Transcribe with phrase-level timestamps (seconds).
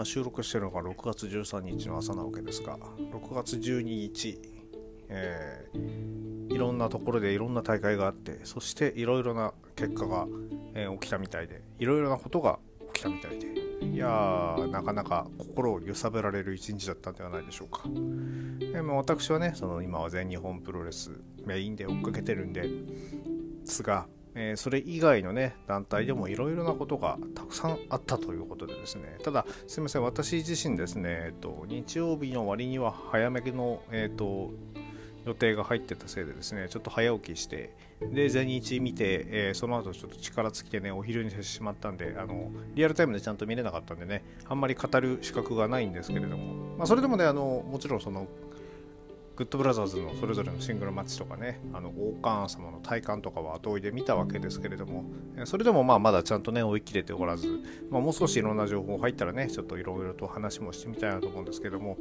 [0.00, 4.40] 今収録してるのが6月13日の朝なわけですが6月12日、
[5.10, 10.26] えー、いろんなところでいろんな大会があってそしていろいろな結果が、
[10.74, 12.58] えー、起きたみたいでいろいろなことが
[12.94, 13.48] 起きたみたいで
[13.92, 21.10] いやーなかなか心を揺さぶられる一日だったんではないでしょうか、えー、まあ、私はねその今は全日本プロレス
[21.44, 22.70] メインで追っかけてるんで
[23.66, 29.18] すがえー、それ以外のね団体でもいろいろなことがたくさんあったということでですね。
[29.22, 34.50] ただすいません私自身ですね、えっと、日曜日の割には早めの、えっと、
[35.26, 48.26] 予定が入ってたせいでですねちょっと早起きしてで全日見て、えー、その後ちょっと力尽きてねお昼にしてしまったんであのリアルタイムでちゃんと見れなかったんでねあんまり語る資格がないんですけれども、まあ、それでもねあのもちろんその
[49.40, 55.06] グッドブラザーズのそれぞれのシングルマッチとかね、あの王冠様の体感とかは後追いで見たわけですけれども、
[55.46, 57.48] それでもまあまだちゃんとね、追い切れておらず、
[57.88, 61.96] まあ、もう少しいろんな情報入ったらね、ちょっといろいろと話もしてみたいなと思うんですけども、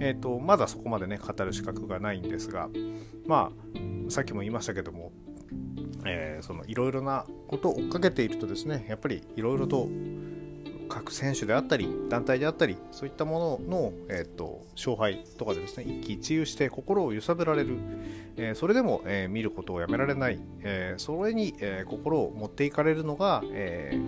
[0.00, 2.68] えっ、ー、と、まだそこまでね、語る資格がないんですが、
[3.24, 3.52] ま
[4.08, 5.12] あ、さっきも言いましたけども、
[6.04, 9.88] えー、そのいろいろなことを追っかけているとですね、やっぱりいろいろと
[10.90, 17.78] 各選手であったり団体であったりそういったものの、えーと、勝敗とかでですね一喜一憂して心を揺さぶられる、
[18.36, 23.98] えー、それでも、えー、見ることをやめられない、えー、それに、え心を持っていかれるのが、え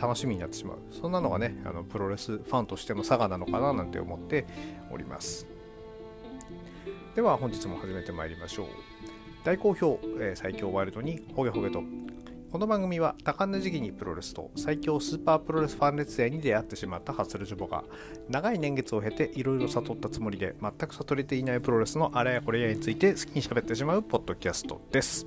[0.00, 0.78] 楽しみになってしまう。
[0.90, 4.46] そんなのがねあのプロレスファンとしての差がなのかななんて思って
[4.90, 5.46] おります。
[7.14, 8.66] では本日も始めてまいりましょう。
[9.44, 11.82] 大好評、え最強ワイルドにホゲホゲと
[12.52, 17.82] この番組は多感な時期にプロレスと最強スーパープロレスファン列勢に出会ってしまったハッスルジョボが
[18.28, 25.26] 長い年月を経ていろいろ悟ったつもりで全く悟れていないプロレスのあれやこれやについて好きに喋ってしまうポッドキャストです。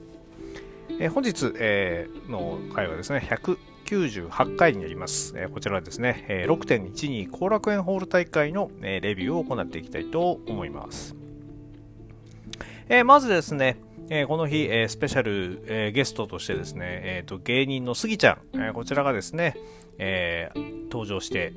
[1.00, 5.34] えー、本日、えー、の回はですね、198回になります。
[5.36, 11.16] えー、こちらはですね、え、6.12後楽園ホール大会の、え、レビューを行っていきたいと思います。
[12.88, 13.78] え、まずですね、
[14.10, 19.56] えー、この日、えー、スペシャル、えー、ゲストとしてですね、えーと、芸人のスギちゃん、えこちらがですね、
[19.98, 20.52] え
[20.92, 21.54] 登場して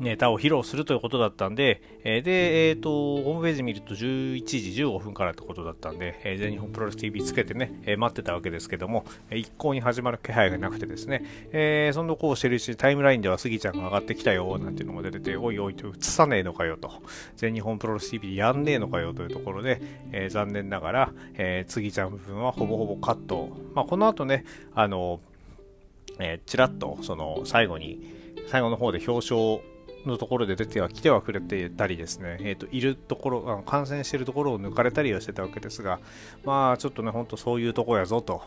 [0.00, 16.90] ネタを披露するということだったんで、えで、えっ、と、ホームページ見ると11時15分からってことだったんで、え全日本プロレス TV つけてね、え待ってたわけですけども、一向に始まる気配がなくてですね、えそんなこうしてるうちにタイムラインではスギちゃんが上がってきたよ、なんていうのも出てて、おいおいと映さねえのかよと、
[17.36, 19.80] 全日本プロレス TV やんねえのかよというところで、
[20.12, 23.56] え残念ながら、えー、スギちゃん部分はほぼほぼカット。
[23.74, 25.20] まあ、この後ね、あの、
[26.18, 28.14] えー、ちらっと、その、最後に、
[28.48, 29.75] 最後の方で表彰
[30.08, 36.00] のところで出ては来てはくれてたりですね、えーと、いるところあの、感染しているところを抜かれたりはしてたわけですが、
[36.44, 38.42] まあちょっとね、ほんとそういうとこやぞと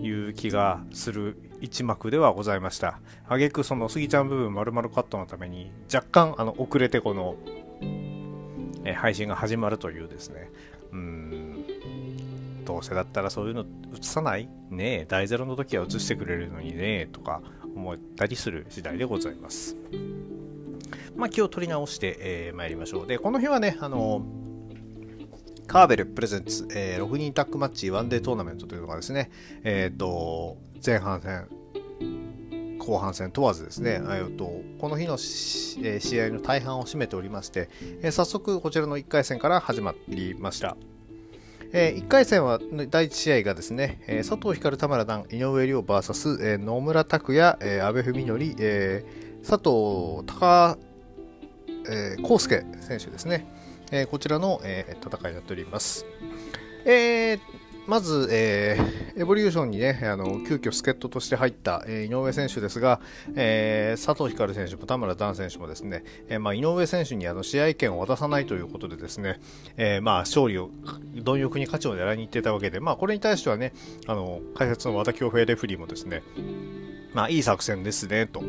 [0.00, 3.00] いう気がする一幕ではございました。
[3.28, 7.36] あげくそのスギちゃん部分丸々カットのために若干あの遅れてこの、
[8.84, 10.50] え、配信が始まるというですね、
[10.92, 11.64] うん、
[12.64, 13.64] どうせだったらそういうの映
[14.02, 14.48] さない？
[14.70, 17.06] ねえ、大ゼロの時は映してくれるのにねえ。
[17.06, 17.42] とか
[17.74, 19.76] 思ったりする次第でございます。
[21.20, 23.06] まあ、気を取り直して、えー、参りましょう。
[23.06, 24.24] で、この日はね、あの
[25.66, 29.30] カーベルプレゼンツ、えー、6人タッグマッチワンデートーナメントというのがですね、
[29.62, 31.46] えっ、ー、と、前半戦、
[32.80, 37.68] 後半戦問わずですね、えー、とこの日の、えー、試合の大半を占めておりまして、
[38.02, 40.76] えー、早速こちらの1回戦から始まりました。
[41.72, 42.58] えー、1回戦は
[42.88, 50.76] 第1試合がですね、えー、佐藤光田村段井上涼 VS、えー、野村拓也、えー、阿部文則、えー、佐藤高
[51.88, 53.46] えー、康介選手ですね、
[53.90, 56.06] えー、こちらの、えー、戦いになっております。
[56.84, 57.40] えー、
[57.86, 63.00] まず、えー、エボリューションにね、あの急遽助っ人として入った、えー、井上選手ですが、
[63.34, 69.40] えー、佐藤光選手も田村段選手もですね、えーまあ、井上選手にあの試合権を渡さないということでですね、
[69.76, 70.70] えーまあ、勝利を、
[71.22, 73.72] 貪欲に勝ちを狙いに行っていたわけで、まあ、これに対してはね、
[74.06, 76.22] あの解説の和田恭平レフリーもですね、
[77.12, 78.42] まあいい作戦ですね、と。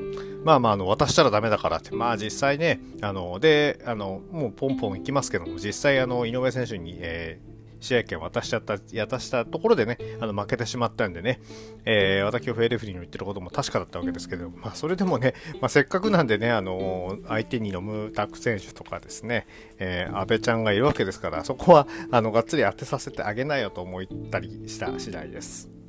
[0.43, 1.95] まあまあ、あの、渡したらダメだからって。
[1.95, 11.41] まあ実際ね、あの、で、あの、もうポンポンいきますけども、実際あの、井上選手に、えー、試合権渡しちゃった、渡したところでね、あの負けてしまったんでね、
[11.83, 19.47] えー、私をフェイレフリーの言ってることも確かだったわけですけど、まあそれでもね、まあせっかくなんでね、あの相手に飲むタク選手とかですね、
[19.79, 25.80] えー、安倍ちゃんがいるわけですから、そこは、あの、がっつり当てさせてあげないよと思ったりした次第です。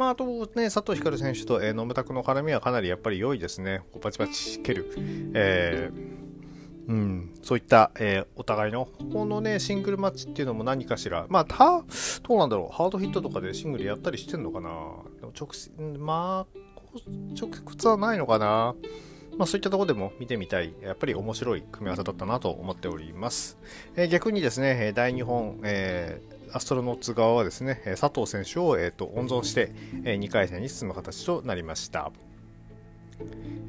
[0.00, 0.24] まあ、あと
[0.54, 3.82] ね、佐藤光選手と、えー、野村拓の絡みはかなりやっぱり良いですね。
[3.92, 4.94] こうバチバチ蹴る。
[5.34, 11.84] えー、うん、そういった、えー、お互いの、このね、シングルマッチっていうのも何かしら、まあ、た、
[12.22, 14.70] どうなんだろう、ハードヒットとかでシングルやったりしてんのかな
[15.38, 15.50] 直、
[15.98, 16.60] まあ、
[17.38, 18.74] 直接はないのかな
[19.36, 23.58] まあ、そういったとこでも見てみたい、やっぱり面白い組み合わせだったなと思っております。
[23.96, 29.72] えー、逆にですね、大日本、えー、アストロノッツ側はですね、佐藤選手を、えーと、温存して、
[30.04, 32.10] え2回戦に進む形となりました。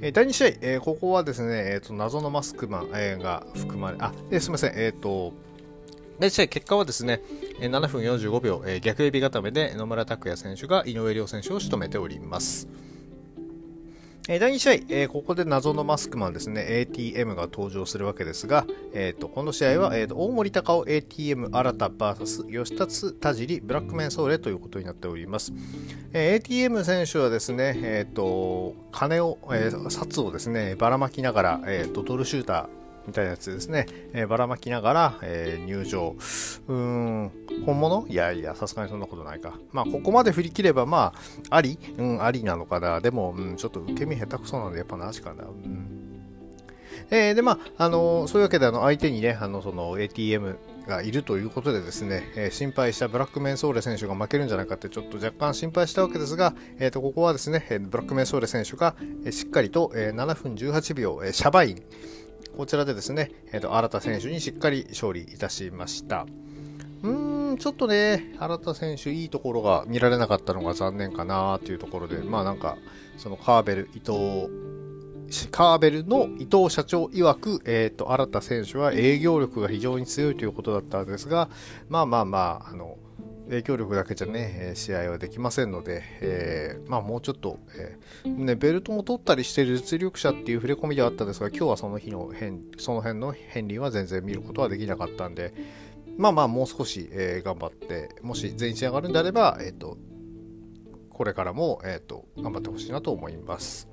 [0.01, 5.33] え第2試合、えここはですね、えーと、謎のマスクマン、えが含まれ、あ、えすみません、えっ、と、
[6.19, 7.22] 第1試合、結果はですね、
[7.60, 12.68] 7分45秒、え逆エビ固めで野村拓也選手が井上亮選手を仕留めております。
[14.29, 25.53] え第2試合、えー、ここで謎のマスクマンですね、ATM が登場するわけですが、えーと、この試合は、えーと、大森高尾 ATM 新た VS 吉達田尻ブラックメンソーレということになっております。
[26.13, 36.15] えー、ATM 選手はですね、えーと、金を、えー、札をですね、ばらまきながら、えー、とドルシューター、みたいなやつですね、えー、ばらまきながら、えー、入場。
[36.68, 37.31] うーん、
[37.65, 38.06] 本物？
[38.07, 39.53] いやいや、さすがにそんなことないか。
[39.71, 41.13] まあ、ここまで振り切れば、ま
[41.50, 41.77] あ、あり？
[41.98, 43.01] うん、ありなのかな。
[43.01, 45.44] でも、うん、ちょっと受け身下手くそなんで、やっぱなしかな。
[45.44, 46.12] うん
[47.09, 50.57] えー、で、まあ、あのー、そういうわけで、あの、相手にね、あの、その ATM
[50.88, 58.95] がいるということでですね、えー、心配したブラックメンソーレ選手が負けるんじゃないかってちょっと若干心配したわけですが、えー、とここはですね、ブラックメンソーレ選手が、
[59.31, 61.83] しっかりと、え7分18秒、えシャバイン、
[62.56, 66.25] こちらでですね、えーと、新田選手にしっかり勝利いたしました。
[67.03, 72.77] うーん、ちょっとね、新田選手、いいところが見られなかったのが残念かなというところで、まあなんか、
[73.18, 74.50] そのカーベル、伊藤、
[75.50, 81.50] カーベルの伊藤社長曰く、えっ、ー、と、新田選手は営業力が非常に強いということだったんですが、
[81.89, 82.97] まあまあまあ、あの、
[83.50, 95.54] 影響力だけじゃね、試合はできませんので、えー、まあもうちょっと、えー、ね、ベルトも取ったりしている実力者っていう触れ込みではあったんですが、今日はその日の変、その辺の片鱗は全然見ることはできなかったんで、
[96.18, 99.98] まあまあもう少し、えー、頑張って、もし全員仕上がるんであれば、えっ、と、
[101.10, 103.88] これからも、えっ、と、頑張ってほしいなと思います。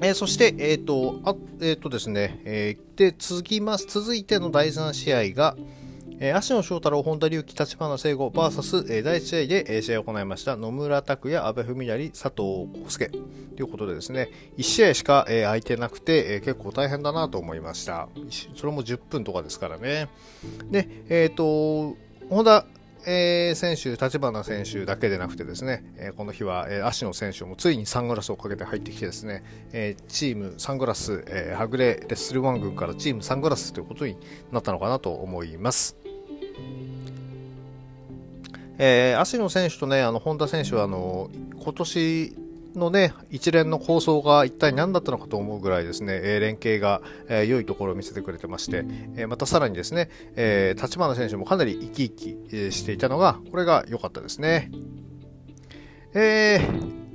[0.00, 3.86] えー、そして、えっ、と、あ、えっ、とですね、えー、で、続きます。
[3.86, 5.56] 続いての第3試合が、
[6.20, 18.08] えー、芦野翔太郎、本田隆起、立花聖吾 VS、えー、第1試合で、えー、試合を行いました野村拓也、阿部文成、佐藤康介ということでですね、1試合しか、えー、空いてなくて、えー、結構大変だなと思いました。
[18.56, 20.08] それも10分とかですからね。
[20.70, 21.96] で、えっ、ー、と、
[22.28, 22.66] 本田
[23.06, 34.16] えー、選手、立花選手だけでなくてですね、えー、この日は、えー、足の選手もついにサングラスをかけて入ってきてですね、えー、チームサングラス、えー、はぐれレッスルワン軍からチームサングラスということに
[34.52, 35.96] なったのかなと思います。
[38.78, 42.36] えー、芦野選手とね、あの本田選手はあの今年
[42.76, 48.84] のね、一連の構想が一体何だったのかと思うぐらいですね、えー、連携が、えー、良いところを見せてくれてまして、
[49.16, 54.70] えー、またさらにですね、えー、立花選手もかなり生き生きしていたのが、これが良かったですね。
[56.14, 57.07] えー、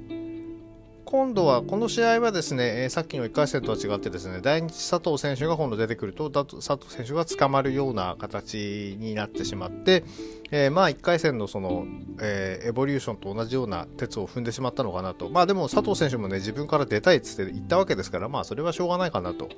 [1.14, 10.04] 今度はこの試合はですね、えー、さっきの1回戦とは違ってですね、第2佐藤選手が今度出てくると、佐藤選手が捕まるような形になってしまって、
[10.50, 11.86] えー、まあ1回戦のその、
[12.20, 15.30] えー、エボリューションと同じような鉄を踏んでしまったのかなと。
[15.30, 19.50] まあでも佐藤選手もね、自分から出たいっつって言ったわけですから、まあそれはしょうがないかなと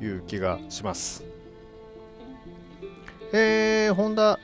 [0.00, 1.24] いう気がします。
[3.34, 4.38] えー、ホンダ、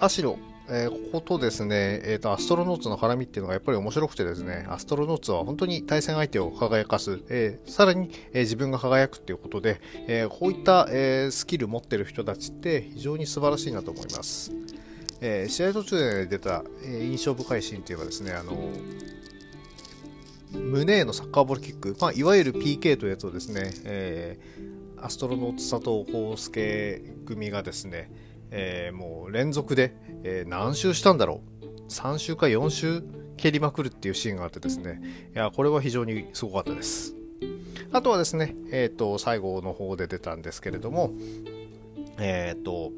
[0.00, 0.38] アシロ、
[0.70, 14.52] えー、こことですね、えーと、アストロノーツの絡みっていうのがやっぱり面白くてですね、アストロノーツは本当に対戦相手を輝かす、えー、さらに、えー、自分が輝くっていうことで、え、こういった、え、スキル持ってる人たちって非常に素晴らしいなと思います。
[15.20, 18.52] え、試合途中で出た、え、印象深いシーンというのはですね、あの
[20.52, 28.10] 胸へのサッカーボールキック、まあ、いわゆる PK というやつをですね、えー、アストロノーツ佐藤康介組がですね、
[28.50, 29.94] えー、もう連続で、
[30.24, 33.02] えー、何周したんだろう？3周か4周
[33.36, 35.00] 蹴りまくるっていうシーンがあってですね。
[35.34, 37.14] いやこれは非常にすごかったです。
[37.92, 41.12] あとはですねえっ、ー、と最後の方で出たんですけれども
[42.18, 42.92] えっ、と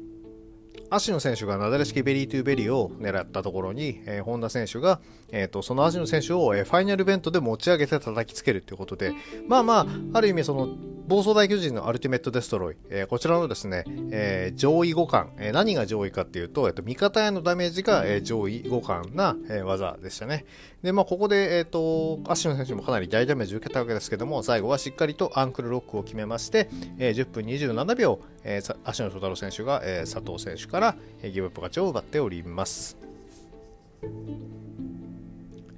[0.91, 4.99] 芦野選手がなだれ式 belly to belly を狙ったところに、えー、本田選手が、
[5.31, 9.13] えーと、その芦野選手を、えー、ファイナルベントで持ち上げて叩きつけるということで、
[9.47, 10.67] まあまあ、ある意味その
[11.07, 20.45] 暴走大巨人のアルティメットデストロイ、えー、こちらのですね、えー、上位互換、えー、何が上位かっていうと、えーと、味方へのダメージが、えー、上位互換な、えー、技でしたね。
[20.83, 32.97] で、まあ、ここで、えっ、ー、と、芦野選手もかなり大ダメージ受けたわけですけども、最後はしっかりとアンクルロックを決めまして、えー、10分27秒、えー、芦野翔太郎選手が、えー、佐藤選手から、えー、ギブアップ勝ちを奪っております。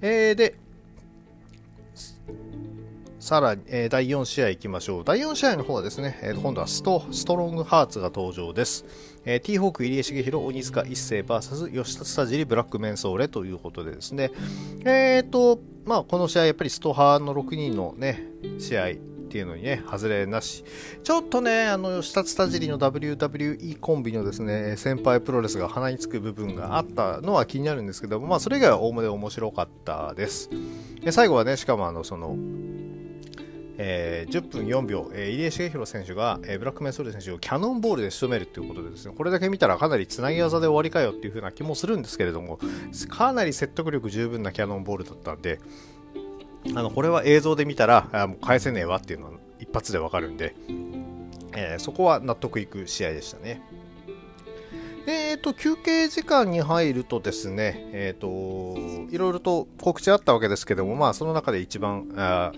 [0.02, 0.56] えー、で、
[3.24, 5.04] さらに、えー、第4試合いきましょう。
[5.06, 8.84] 第4試合の方はですね、えー、今度はストストロングハーツが登場です。
[9.24, 14.32] えー、T ホーク入江茂弘、鬼塚一世 VS 吉田スタジリブラックメンソーレということでですね、
[14.84, 18.26] え、ー、と、まあ、この試合、やっぱりストハーの6人のね、
[18.60, 18.94] 試合っ
[19.30, 20.66] ていうのにね、外れなし。
[21.02, 30.50] ちょっとね、あの、吉田スタジリの WWE コンビのですね、先輩プロレスが鼻につく部分があったのは気になるんですけども、まあ、それ以外はおおむね面白かったです。
[31.00, 32.36] で最後はね、しかもあの、その、
[33.78, 42.60] えー、10分4秒、えー、入江茂弘選手が、えー、ブラックメンソール選手をキャノンボールで仕留めるということでですね、これだけ見たらかなりつなぎ技で終わりかよっていう風な気もするんですけれども、
[43.10, 45.60] かなり説得力十分なキャノンボールだったんで、
[46.76, 50.56] あのこれは映像で見たらあもう返せねえわっていうのは一発でわかるんで、
[51.56, 53.62] えー、そこは納得いく試合でしたね。
[55.34, 62.06] えーと、休憩時間に入るとですね、えーと、いろいろと告知あったわけですけども、まあ、その中で一番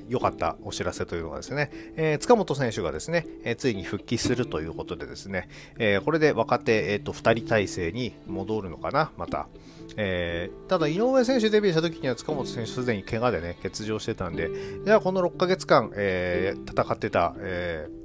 [0.09, 5.47] 良かったお知らせというのがですね、えー、塚本選手がですね、えー、ついに復帰するということでですね、
[5.79, 9.47] えー、これで若手、えーと、2人体制に戻るのかな、また。
[9.95, 14.49] えー、ただ、井上選手デビューした時には塚本選手すでに怪我でね、欠場してたんで、
[14.83, 18.04] じゃあこの6ヶ月間、えー、戦ってた、えー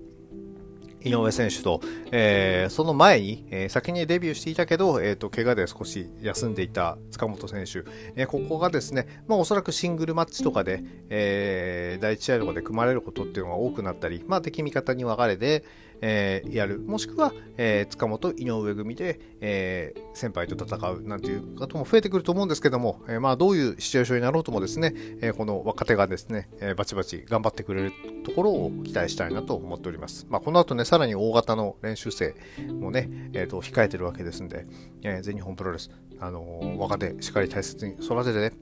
[1.02, 1.80] 井上選手と、
[2.12, 7.84] えー、その前に、えー、先にデビューしていたけど、えーと、怪我で少し休んでいた塚本選手、
[8.16, 15.64] えー、ここがですね、まあ、おそらくシングルマッチとかで、えー、第1試合とかで組まれることっていうのが多くなったり、まあ、敵味方に分かれて、
[16.00, 16.78] えー、やる。
[16.78, 27.92] もしくは、えー、塚本、井上組で、えー、先輩と戦うなんていう方も増えてくると思うんですけども、えー、まあどういうシチュエーションになろうともですね、えー、この若手がですね、えー、バチバチ頑張ってくれる
[28.24, 30.26] ところを期待したいなと思っております。
[30.28, 32.34] まあこの後ね、さらに大型の練習生
[32.80, 34.66] もね、えー、と控えてるわけですんで、
[35.02, 38.52] えー、全日本プロレス、あの、若手しっかり大切に育ててね、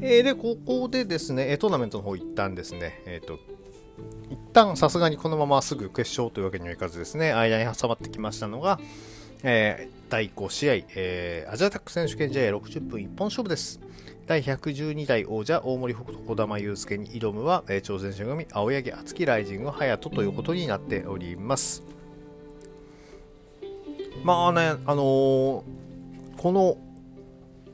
[0.00, 3.38] えー、で、ここでですね、トーナメントの方行ったんですね、えっ、ー、と、
[4.30, 8.80] 一旦さすがにこのまますぐ決勝というわけにはいかずですね、間に挟まってきましたのが、
[9.42, 13.80] えー、第5試合、えー、アジアタック選手権試合60分一本勝負です。
[14.26, 21.82] 第112代王者大森北斗児玉悠介に挑むは、えー、挑戦者組青柳敦樹ライジング隼人ということになっております。
[24.22, 25.62] まあね、あのー、
[26.36, 26.76] この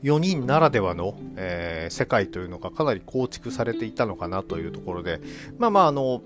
[0.03, 5.21] 4人ならではの、えー、世界というのがかなり構築されていたのかなというところで、
[5.57, 6.21] まあまあ、あの、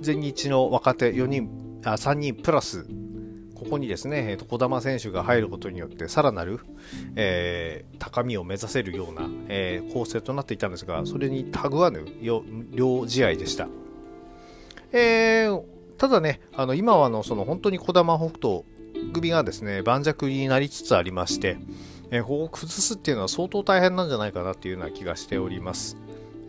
[0.00, 2.86] 全日の若手4人、あ3人プラス、
[3.54, 6.60] ここにですね、えーと、小玉選手が入ることによって、さらなる、
[7.16, 13.68] えー、高みを目指せるような、えー、構成となっていたんですが、それにたぐわぬ両試合でした。
[14.92, 15.62] えー、
[15.98, 18.64] ただね、あの今はのその本当に小玉北斗
[19.12, 21.58] 組がですね、盤石になりつつありまして、
[22.10, 25.96] え、ここを崩すっていうのは相当大変なんじゃないかなっていうような気がしております。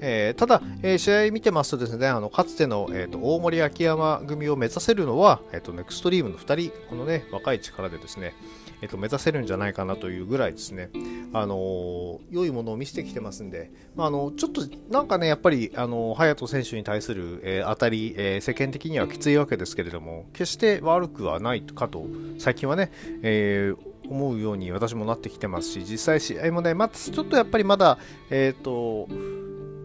[0.01, 8.33] えー、ただ、えー、試合見てますとですね、あのかつての、えーと、大森秋山組を目指せるのは、えーと、ネクストリームの2人、このね、若い力でですね、
[8.81, 10.89] えーと、目指せるんじゃないかなというぐらいですね、
[11.33, 22.05] あの、良いものを見せてきてますんで、まあ、あのちょっとなんかね、やっぱり、あの隼人選手に対する、え、当たり、え、世間的にはきついわけですけれども、決して悪くはないかと、
[22.37, 27.97] 最近はね、えー思うように私もなってきてますし、実際試合もね、まちょっとやっぱりまだ、
[28.29, 29.07] えっ、ー、と、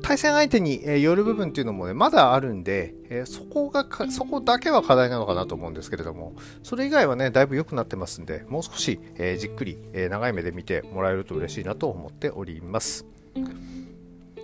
[0.02, 13.06] 対戦相手に、よる部分っていうのもね、まだあるんで、え、そこがそこだけは課題なのかなと思うんですけれども、それ以外はね、だいぶ良くなってますんで、もう少し、え、じっくり、え長い目で見てもらえると嬉しいなと思っております。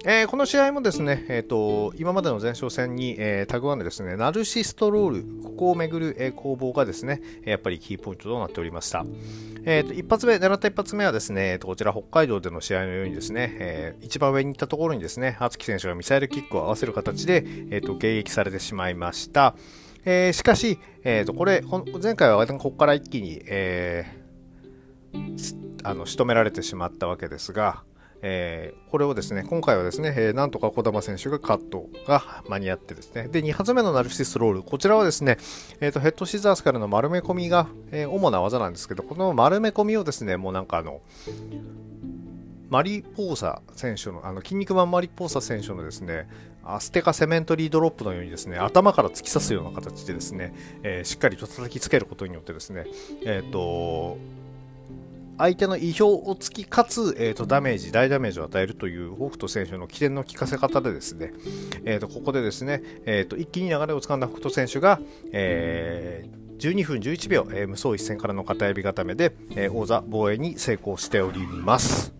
[0.02, 9.04] えー、この試合もですね、えーと、今までの前哨戦に、えー、タグワンでですね、ナルシストロール、ここをめぐる、えー、攻防がですね、やっぱりキーポイントとなっておりました。
[9.66, 19.54] えーと、一発目、狙った一発目はですね、えーと、こちら北海道での試合のようにですね、えー、一番上に行ったところにですね、敦樹選手がミサイルキックを合わせる形で、えーと、迎撃されてしまいました。
[20.06, 21.62] えー、しかし、えー、とこれ、
[22.02, 27.82] 前回はここから一気に、えー、あの仕留められてしまったわけですが、
[28.22, 35.38] えー、これをですね、今回はですね、えー、なんとか児玉選手がカットが間に合ってですね、で、2発目のナルシスロール、こちらはですね、
[35.80, 41.00] え、ー、と、ヘッドシザースからの丸め込みが、えー、主な技なんですけど、この丸め込みをですね、もうなんかあの、
[42.70, 46.28] マリポーサ選手の、あの、筋肉マンマリポーサ選手のですね、
[46.62, 52.84] アステカセメントリードロップのようにですね、頭から突き刺すような形でですね、えー、しっかりと叩きつけることによってですね、
[53.24, 54.18] えっ、ー、と、
[55.40, 61.32] 相手の意表を突き、かつ、えーと、ダメージ、大ダメージを与えるという北斗選手の起点の効かせ方でですね、
[61.86, 65.00] えーと、ここでですね、えーと、一気に流れをつかんだ北斗選手が、
[65.32, 72.12] えー、12分11秒、えー、無双一戦からの片指固めで、えー、王座防衛に成功しております。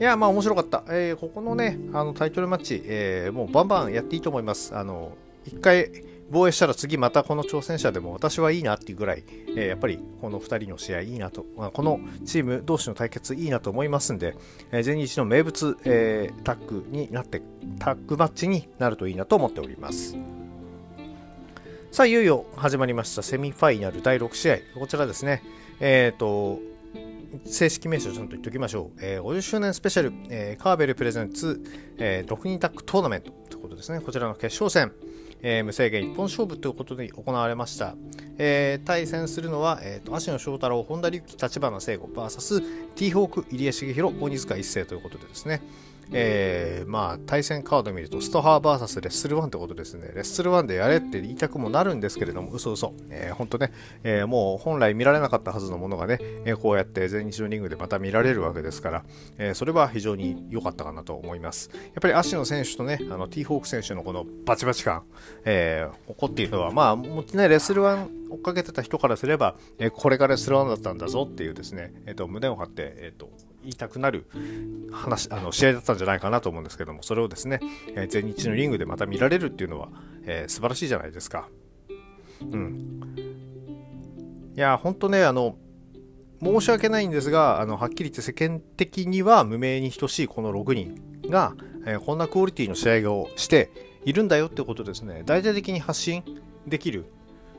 [0.00, 0.84] いや、まあ面白かった。
[0.88, 4.76] えー、ここのね、あのタイトルマッチ、えー、もうバンバンやっていいと思います。
[4.76, 5.90] あの、一回
[6.30, 9.24] 防衛したら次またこの挑戦者でも私はいいなっていうぐらい、
[9.56, 14.36] えー、やっぱりこの2人の試合いいなと、まあ、このチーム同士の対決いいなと思いますんで、
[14.70, 17.42] えー、全日の名物、えー、タッグになって、
[17.78, 20.16] タッグマッチになるといいなと思っております。
[21.90, 24.58] さあ、いよいよ始まりましたセミファイナル第6試合。
[24.78, 25.42] こちらですね。
[25.80, 26.60] えっ、ー、と、
[27.44, 28.98] 正式名称ちゃんと言っておきましょう。
[29.00, 31.62] えー、50周年スペシャル、えー、カーベルプレゼンツ、
[31.98, 34.00] えー、6人タッグトーナメントということですね。
[34.00, 34.92] こちらの決勝戦、
[35.42, 37.94] えー、無制限一本勝負ということで行われました。
[38.38, 42.60] えー、対戦するのは、えーと、足野翔太郎、本田隆起、立花聖吾 VS
[42.94, 45.60] ティーホーク、入江茂弘、鬼塚一世ということでですね。
[46.12, 50.10] えー、まあ、対戦カード見ると、ストハー VS レッスル1ってことですね。
[50.14, 52.94] レッスル1でやれって言いたくもなるんですけれども、嘘嘘。
[53.10, 53.72] えー、ほんとね、
[54.04, 59.04] えー、もう本来見られなかったはずのものがね、えー、こうやって全日のリングでまた見られるわけですから、
[59.38, 61.70] えー、それは非常に良かったかなと思います。
[61.74, 65.04] やっぱり足の選手とね、あの、ティーホーク選手のこのバチバチ感、
[65.44, 73.30] えー、ここっていうのは、まあ、もちね、レッスル1追っかけてた人からすれば、えー、これがレッスル1だったんだぞっていうですね、えっ、と、胸を張って、えっ、と、
[73.64, 74.26] いたくなる
[74.92, 77.60] 話、あの、試合だったんじゃないかなと思うんですけども、それをですね、
[77.94, 79.88] えー、全日のリングでまた見られるっていうのは、
[80.24, 81.48] えー、素晴らしいじゃないですか。
[82.40, 83.14] うん。
[84.56, 85.56] いや、ほんとね、あの、
[86.42, 93.70] 申し訳ないんですが、あの、はっきり言って世間的には無名に等しいこの6人が、えー、こんなクオリティの試合をして
[94.04, 96.22] いるんだよってことですね、大々的に発信
[96.66, 97.06] できる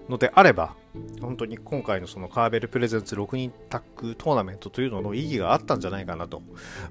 [0.09, 0.75] のであれば、
[1.21, 6.41] 本当に今回のそのカーベルプレゼンツ6人タッグトーナメントというのの意義があったんじゃないかなと。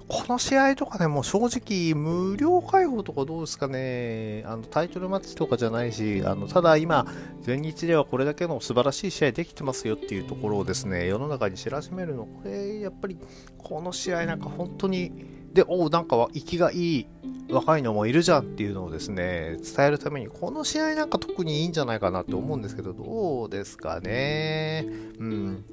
[0.06, 7.06] この試合とかね、もう正直無料開放とかどうですかね、あのタイトルマッチとかじゃないし、あのただ今、
[7.42, 13.18] 全日ではこれだけの素晴らしい試合できてますよっていうところをですね、世の中に知らしめるの、これやっぱり
[13.58, 17.06] この試合なんか本当にで、おう、なんか息がいい
[17.50, 24.86] 若いのもいるじゃんっていうのをですね、伝えるために、この試合なんか特にいいんじゃないかなって思うんですけど、どうですかね。
[25.18, 25.64] うん。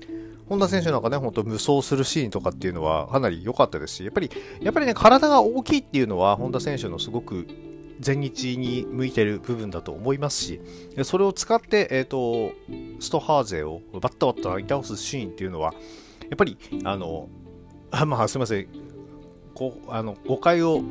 [0.48, 4.29] 本田選手なんかね、ほんと無双するシーンとかっていうのはかなり良かったですし、やっぱり、
[4.61, 7.48] やっぱりね、体が大きいっていうのは、本田選手のすごく
[8.00, 10.61] 全日に向いてる部分だと思いますし、
[11.03, 12.53] それを使って、えっ、ー、と、
[13.00, 15.74] ストハーゼをバッタバッタ投げ倒すシーンっていうのは、
[16.24, 17.29] やっぱり、あの、
[17.92, 18.68] あ まあ、すみません。
[19.55, 20.83] こあの誤解を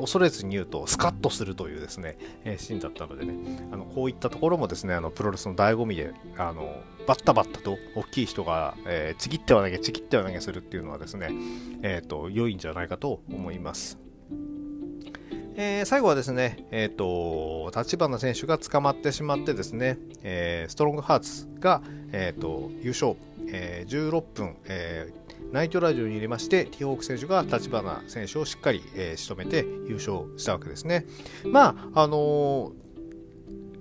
[0.00, 11.30] 恐れずに言うとスカッとするというですね、えー、シーンだったのでねあのこういったところもですねあのプロレスの醍醐味であのバッタバッタと大きい人が、えー、ちぎっては投げちぎっては投げするっていうのはですね、
[11.82, 13.98] えーと、良いんじゃないかと思います。
[15.60, 21.82] えー、最後はですね、えっ、ー、と、立花選手が捕まってしまってですね、えー、ストロングハーツが、
[22.12, 23.16] えっ、と、優勝、
[23.52, 25.12] え16分、え
[25.52, 31.06] ナイトラジオに入れまして、ティーホーク選手が立花選手をしっかり、えー、仕留めて優勝したわけですね。
[31.44, 32.88] まあ、あのー、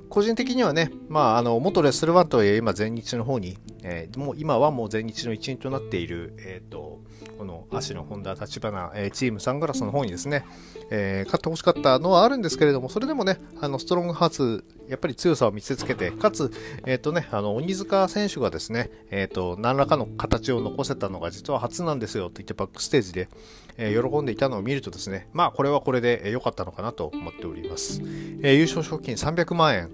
[0.09, 7.01] 個人的にはね、まあ、あの元レッスル1とはいえ今全日の方に、えー、もう今はもう全日の一員となっている、えーと、
[7.37, 10.45] この足の本田立花、えー、チームサングラスの方にですね、
[10.91, 16.51] えー、勝ってほしかったのはあるんですけれどもそれでもねあのストロングハーツやっぱり強さを見せつけて、かつ、
[16.85, 23.29] えっ、ー、とね、あの、鬼塚選手がですね、えっ、ー、と、何らかの形を残せたのが実は初なんですよと言ってバックステージで、
[23.77, 28.01] えー、喜んでいたのを見るとですね、まあ、これはこれで良かったのかなと思っております。
[28.43, 29.91] え優勝賞金300万円。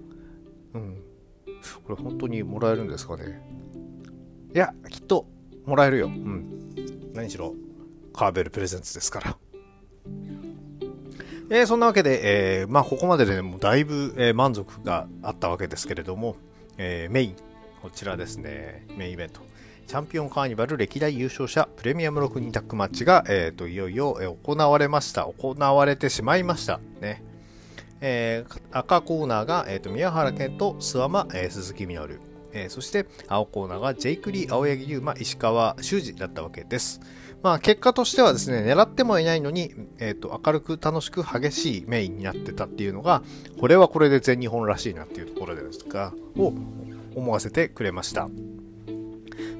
[0.74, 1.04] うん。
[1.86, 3.42] これ本当にもらえるんですかね。
[4.54, 5.28] いや、きっと
[5.66, 6.08] もらえるよ。
[6.08, 7.12] うん。
[7.14, 7.56] 何しろ、
[8.14, 9.38] カーベルプレゼンツですから。
[11.50, 16.36] えー、そんなわけで、えー、まあ、ここまでで、ね、もうだいぶ、えー、満足があったわけですけれども、
[16.78, 17.36] えメイン、
[17.82, 19.42] こちらですね、メインイベント。
[19.88, 25.26] チャンピオンカーニバル歴代優勝者プレミアム6人タッグマッチが、えーと、いよいよ、え行われました。
[25.26, 26.80] 行われてしまいました。
[27.02, 27.24] ね。
[28.00, 32.20] えー、赤コーナーが、えーと、宮原健と諏訪間、えー、鈴木みのる。
[32.54, 37.02] えー、そして青コーナーがジェイクリー、青柳優馬、石川修司だったわけです。
[37.44, 43.22] まあ結果としてはですね、狙ってもいないのに、えっ、ー、と、明るく楽しく激しいメインになってたっていうのが、
[43.60, 46.54] これはこれで全日本らしいなっていうところですが、を
[47.16, 48.30] 思わせてくれました。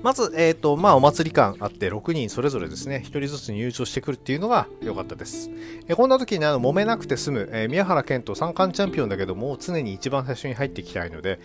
[0.02, 5.50] まず、えっ、ー、と、まあ、お祭り感あって、6人それぞれですね、1人ずつ入場してくるっていうのが良かったです。
[5.88, 11.42] えー、こんな時にあの揉めなくて済む、え、宮原健人三冠チャンピオンだけども、常に一番最初に入っていきたいので、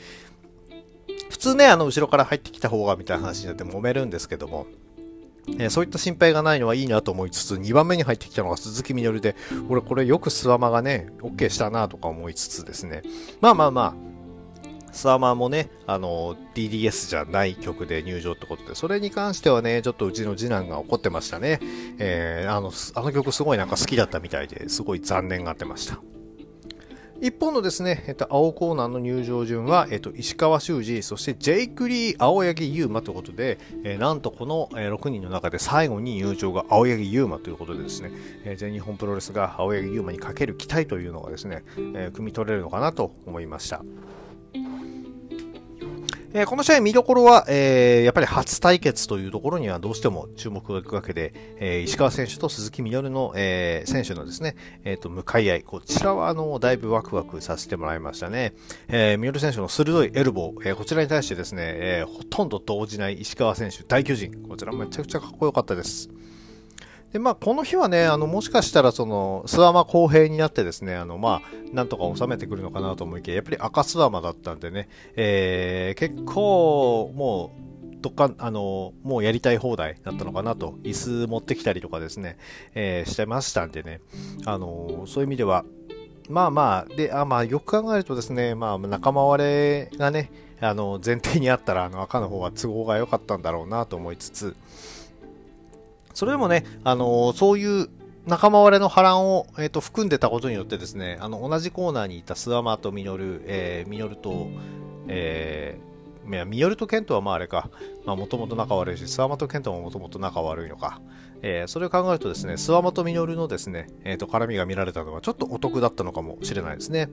[1.31, 4.67] 普通ね、あの、後ろから入ってきた方がみたいな話になって揉めるんですけども、
[5.59, 9.37] えそういった心配がないのはいいなと思いつつ、2番目に入ってきたのが鈴木みのるで、
[9.69, 13.03] 俺これよくスワマがね、OK したなとか思いつつですね。
[13.41, 14.09] まあまあまあ、
[14.93, 21.61] スワマもね、あの、DDS じゃない曲で入場ってことで、それに関してはね、ちょっとうちの次男が怒ってましたね。
[21.99, 26.01] えー、あの、あの曲すごいなんか好きだったみたいで、すごい残念がってました。
[27.21, 38.13] 一方のですね、えっと、青コーナーの入場順は、えっと、石川修司、そしてジェイクリー、青柳優馬ということで、えー、なんとこの、えー、6人の中で最後に入場が青柳優馬ということでですね、
[38.45, 43.83] えー、全日本プロレスが青柳優馬にかける期待というのがですね、えー、汲み取れるのかなと思いました。
[46.35, 58.53] えー、この試合見どころは、えー、やっぱり初対決というところにはどうしても注目がいくわけで、えー、石川選手と鈴木みのるの、え選手のですね、えっ、と、向かい合い、こちらはあの、だいぶワクワクさせてもらいましたね。
[58.89, 66.11] えみのる選手の鋭いエルボー、えこちらに対してですね、えほとんど動じない石川選手、大巨人、こちらめちゃくちゃかっこよかったです。
[67.13, 77.69] で、まあ、この日はね、あの、もしかしたら、その、スワマ公平になってですね、あの、まあ、なんとか収めてくるのかなと思いきや、やっぱり赤スワマだったんでね、えー、結構、もう、
[78.01, 82.37] どっか、あの、もうやりたい放題だったのかなと、椅子持ってきたりとかですね、
[82.75, 84.01] えー、してましたんでね、
[84.45, 85.65] あの、そういう意味では、
[86.29, 94.57] まあまあ、で、あまあ、よく考えるとですね、まあ、仲間割れがね、あの、前提にあったら、あの、赤の方が都合が良かったんだろうなと思いつつ、
[96.19, 97.89] それでもね、あのー、そういう
[98.27, 104.49] 仲間割れの波乱を、えーと、含んでたことによってですね、あの同じコーナーにいたスワマとミノル、えー、ミノルと、
[105.07, 107.71] えー、ミノルとケントはまああれか、
[108.05, 111.01] まあもともと仲悪いし、スワマとケントももともと仲悪いのか、
[111.43, 117.11] えー、それを考えるとですね、スワマとミノルのですね、えーと、絡みが見られたのはちょっとお得だったのかもしれないですね。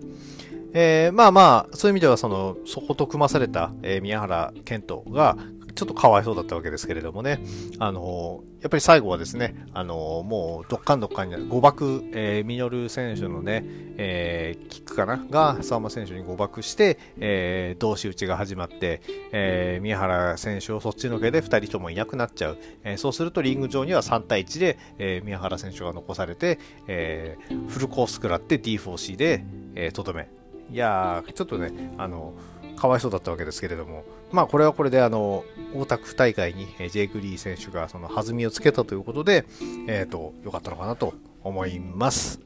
[0.74, 5.38] えー、まあまあ、そういう意味では、その、そこと組まされた、えー、宮原健人が、
[5.76, 7.40] ちょっとかわいそうだったわけですけれどもね、
[7.80, 13.64] あのやっぱり最後はですね、あのもうどっかんどっかんに誤爆、えー、ミノル選手のね、
[13.98, 15.18] えー、キックかな？
[15.30, 26.58] が相馬選手に誤爆して、えー、同士打ちが始まって、えー、宮原選手をそっちのけで2人ともいなくなっちゃう、えー、そうするとリング上には3対1で、えー、宮原選手が残されて、
[26.88, 30.30] えー、フルコース食らって D4C でとど、め。
[30.72, 32.34] いやーちょっとねあの
[32.76, 34.04] かわいそうだったわけですけれども、
[34.36, 39.46] まあ、これはこれであの大田区大会にジェイク・リー選手がその弾みをつけたということで、
[39.88, 42.42] えーと、良かったのかなと思います。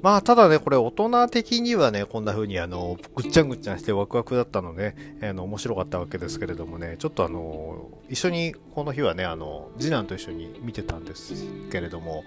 [0.00, 11.34] まあ、ただね、これ大人的にはね、こんな風にあの、ぐっちゃんぐっちゃんしてワクワクだったので、あの、面白かったわけですけれどもね、ちょっとあの、一緒にこの日はね、あの、次男と一緒に見てたんです
[11.70, 12.24] けれども、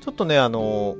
[0.00, 0.96] ちょっとね、あの、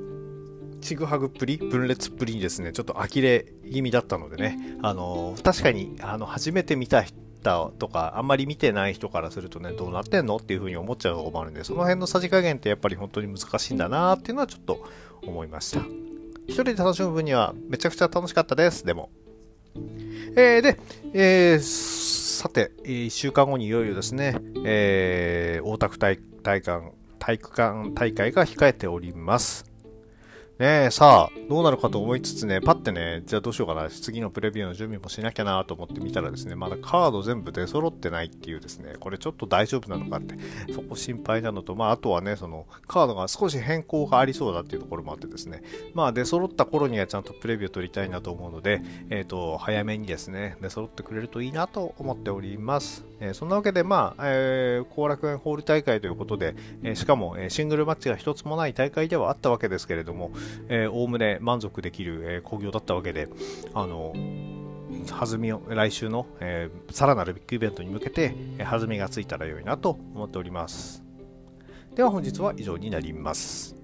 [0.79, 14.83] ちぐはぐっぷり、分裂っぷりにですね、ちょっと呆れ気味だったのでね、あの確かに、あの、初めて見た人とか、あんまり見てない人からするとね、どうなってんのっていうふうに思っちゃうとこもあるんで、その辺のさじ加減ってやっぱり本当に難しいんだなっていうのはちょっと
[15.23, 15.81] 思いました。
[16.47, 19.09] 一人で楽しむ分にはめちゃくちゃ楽しかったです、でも。
[20.35, 20.79] えー、で、
[21.13, 29.68] えー、さて、1週間後にいよいよですね、えー、大田区体体館体育館大会が控えております。
[30.59, 40.35] ねえ、さあ、どうなるかと思いつつね、パッてね、じゃあどうしようかな、次のプレビューの準備もしなきゃなと思ってみたらですね、まだカード全部出揃ってないっていうですね、これちょっと大丈夫なのかって、
[40.73, 53.05] そこ心配なのと、まあ、あとはね、その、カードが少し変更がありそうだっていうところもあってですね、まあ、出揃った頃にはちゃんとプレビュー取りたいなと思うので、えっ、ー、と、早めにですね、出揃ってくれるといいなと思っております。
[53.21, 60.31] えー、そんなわけで、まあ、えー、後楽園ホール大会ということで、えー、しかも、えシングルマッチが一つもない大会ではあったわけですけれども、
[60.91, 63.27] おおむね満足できる、えー、興行だったわけで、
[63.73, 64.13] あの、
[65.05, 71.03] 弾みを、来週の、えー、さらなるビッグイベントに向けて、え、弾みがついたら良いなと思っております。
[71.95, 73.75] では本日は以上になります。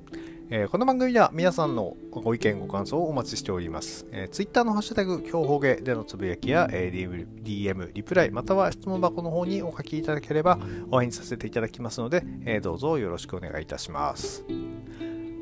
[0.50, 4.06] えー、この番組では皆さんのご意見、ご感想をお待ちしております。
[4.12, 10.60] えー、Twitter のハッシュタグ、今日ほげでのつぶやきや、えー、DM, リプライ、または質問箱の方にお書きいただければ
[10.92, 14.46] お返事させていただきますので、えー、どうぞよろしくお願いいたします。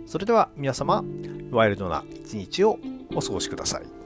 [0.06, 1.04] それでは皆様、
[1.52, 2.80] ワイルドな一日を
[3.16, 4.03] お過ごしください。